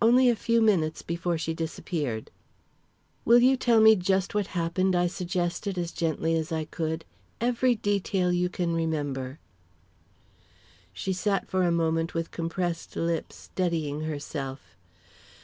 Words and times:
"Only 0.00 0.30
a 0.30 0.36
few 0.36 0.62
minutes 0.62 1.02
before 1.02 1.36
she 1.36 1.52
disappeared." 1.52 2.30
"Will 3.26 3.40
you 3.40 3.58
tell 3.58 3.78
me 3.82 3.94
just 3.94 4.34
what 4.34 4.46
happened?" 4.56 4.96
I 4.96 5.06
suggested, 5.06 5.76
as 5.76 5.92
gently 5.92 6.34
as 6.34 6.50
I 6.50 6.64
could. 6.64 7.04
"Every 7.42 7.74
detail 7.74 8.32
you 8.32 8.48
can 8.48 8.72
remember." 8.72 9.38
She 10.94 11.12
sat 11.12 11.46
for 11.46 11.62
a 11.64 11.70
moment 11.70 12.14
with 12.14 12.30
compressed 12.30 12.96
lips, 12.96 13.36
steadying 13.36 14.04
herself. 14.04 14.78